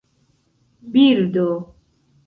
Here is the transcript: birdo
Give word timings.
birdo 0.91 1.47